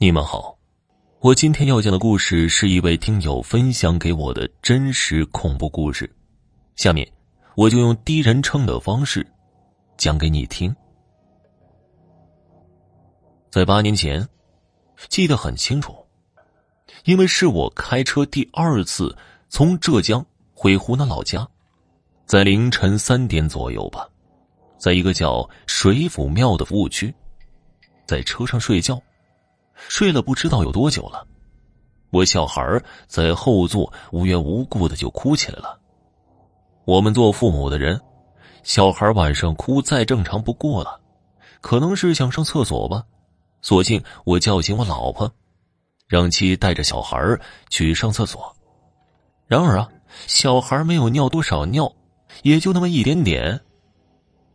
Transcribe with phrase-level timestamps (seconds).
[0.00, 0.56] 你们好，
[1.18, 6.08] 我今天要讲的故事是一位听友分享给我的真实恐怖故事，
[6.76, 7.04] 下面
[7.56, 9.26] 我就用第一人称的方式
[9.96, 10.72] 讲给你听。
[13.50, 14.24] 在八年前，
[15.08, 15.92] 记得很清楚，
[17.02, 19.12] 因为是我开车第二次
[19.48, 20.24] 从浙江
[20.54, 21.44] 回湖南老家，
[22.24, 24.08] 在凌晨三点左右吧，
[24.78, 27.12] 在一个叫水府庙的服务区，
[28.06, 28.96] 在车上睡觉。
[29.86, 31.26] 睡了不知道有多久了，
[32.10, 35.78] 我小孩在后座无缘无故的就哭起来了。
[36.84, 38.00] 我们做父母的人，
[38.62, 41.00] 小孩晚上哭再正常不过了，
[41.60, 43.04] 可能是想上厕所吧，
[43.62, 45.30] 索性我叫醒我老婆，
[46.06, 47.38] 让其带着小孩
[47.68, 48.54] 去上厕所。
[49.46, 49.88] 然而啊，
[50.26, 51.90] 小孩没有尿多少尿，
[52.42, 53.60] 也就那么一点点，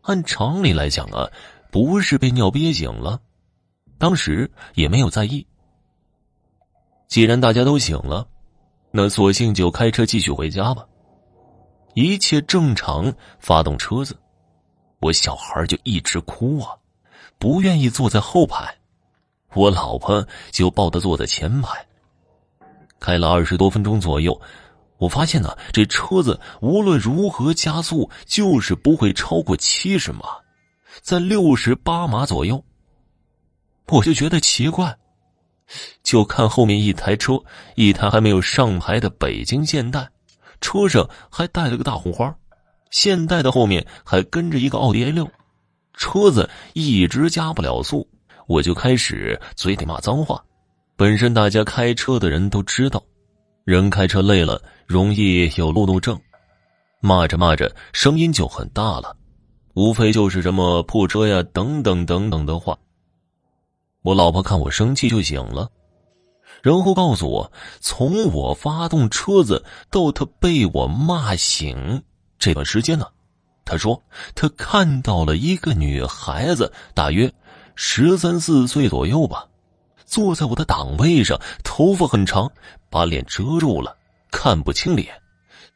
[0.02, 1.30] 按常理来讲啊，
[1.72, 3.22] 不是被尿憋醒了。
[4.03, 5.48] 当时也没有在意。
[7.07, 8.27] 既然大家都醒了，
[8.91, 10.86] 那索性就开车继续回家吧。
[11.94, 14.13] 一切正常，发动车子，
[15.00, 16.75] 我小孩就一直哭啊，
[17.39, 18.75] 不愿意坐在后排，
[19.53, 21.69] 我老婆就抱他坐在前排。
[23.00, 24.38] 开了二十多分钟左右，
[24.97, 30.25] 我发现呢，这车子无论如何加速，就是不会超过七十码，
[31.02, 32.61] 在六十八码左右。
[33.88, 34.98] 我就觉得奇怪，
[36.03, 37.39] 就看后面一台车，
[37.76, 40.09] 一台还没有上牌的北京现代，
[40.62, 42.34] 车上还带了个大红花，
[42.90, 45.30] 现代的后面还跟着一个奥迪 A 六，
[45.95, 48.08] 车子一直加不了速，
[48.48, 50.44] 我就开始嘴里骂脏话。
[50.95, 53.03] 本身大家开车的人都知道，
[53.66, 56.20] 人开车累了容易有路怒症，
[57.00, 59.16] 骂着骂着声音就很大了，
[59.73, 62.78] 无非就是什么破车呀等等等等的话。
[64.04, 65.70] 我老婆看我生气就醒了，
[66.62, 72.04] 然后告诉我，从我发动车子到她被我骂醒
[72.38, 73.08] 这段时间呢，
[73.63, 74.03] 她说
[74.36, 77.34] 她看到了一个女孩子，大约
[77.75, 79.47] 十三四岁左右吧，
[80.06, 82.52] 坐在我的档位上，头发很长，
[82.90, 83.96] 把脸遮住了，
[84.31, 85.13] 看不清脸，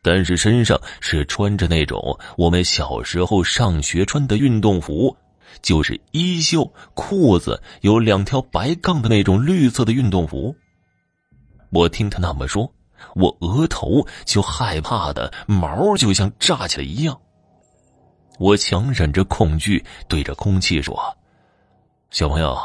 [0.02, 5.16] 但是身上是穿着那种我们小时候上学穿的运动服。
[5.62, 10.56] 就是衣袖、裤子有两条白杠的那种绿色的运动服。
[11.70, 12.72] 我听他那么说，
[13.16, 17.20] 我额头就害怕的毛就像炸起来一样。
[18.40, 20.98] 我强忍着恐惧，对着空气说
[22.12, 22.58] ：“小朋友，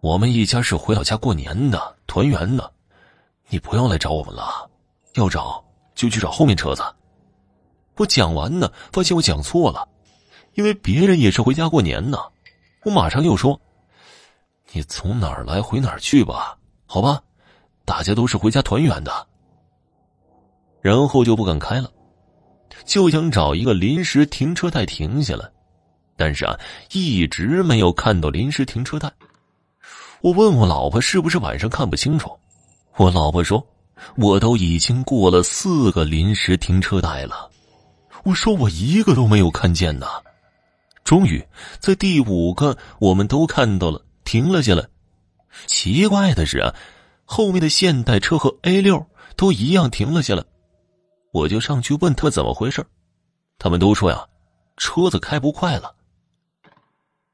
[0.00, 2.72] 我们一家是回老家过年的，团圆的，
[3.48, 4.70] 你不要来找我们了。
[5.14, 5.64] 要找
[5.94, 6.82] 就去找后面车子。”
[7.98, 9.88] 我讲完呢，发现我讲错了。
[10.56, 12.18] 因为别人也是回家过年呢，
[12.84, 13.60] 我马上又说
[14.72, 16.56] ：“你从哪儿来回哪儿去吧，
[16.86, 17.22] 好吧，
[17.84, 19.26] 大家都是回家团圆的。”
[20.80, 21.90] 然后就不敢开了，
[22.86, 25.46] 就想找一个临时停车带停下来，
[26.16, 26.58] 但是啊，
[26.92, 29.12] 一直没有看到临时停车带。
[30.22, 32.34] 我问我老婆是不是晚上看不清楚，
[32.96, 33.62] 我老婆说
[34.16, 37.50] ：“我都已经过了四个临时停车带了。”
[38.24, 40.06] 我说：“我一个都没有看见呢。”
[41.06, 41.42] 终于，
[41.78, 44.84] 在第五个，我们都看到了，停了下来。
[45.66, 46.74] 奇怪的是啊，
[47.24, 49.06] 后面的现代车和 A 六
[49.36, 50.44] 都一样停了下来。
[51.32, 52.84] 我就上去问他怎么回事，
[53.56, 54.26] 他们都说呀，
[54.76, 55.94] 车子开不快了。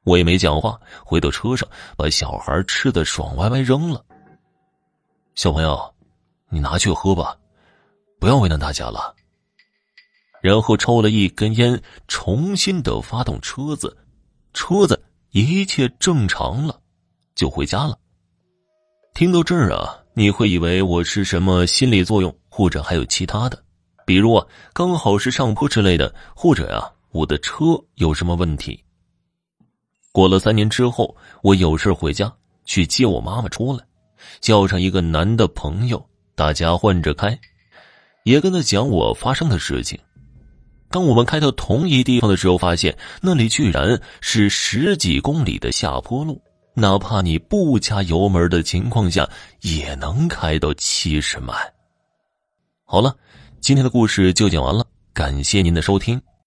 [0.03, 1.67] 我也没讲话，回到车上，
[1.97, 4.05] 把小孩吃的爽歪歪扔了。
[5.33, 5.93] 小朋友，
[6.49, 7.35] 你拿去喝吧，
[8.19, 9.15] 不要为难大家了。
[10.43, 13.95] 然后抽了一根烟，重新的发动车子，
[14.53, 16.81] 车子一切正常了，
[17.33, 17.97] 就回家了。
[19.13, 23.63] 听到这儿啊，你会以为我是什么心理作用，或者还有其他的，
[24.05, 27.63] 比如啊，刚好是上坡之类的，或者呀，我的车
[27.95, 28.83] 有什么问题。
[30.11, 32.29] 过了三年之后，我有事回家
[32.65, 33.85] 去接我妈妈出来，
[34.41, 37.39] 叫上一个男的朋友，大家换着开，
[38.25, 39.97] 也跟他讲我发生的事情。
[40.93, 46.39] 当我们开到同一地方的时候，发现那里居然是十几公里的下坡路，
[46.75, 49.27] 哪怕你不加油门的情况下，
[49.61, 51.51] 也能开到七十迈。
[52.85, 53.15] 好了，
[53.59, 54.85] 今天的故事就讲完了，
[55.15, 56.21] 感谢您的收听。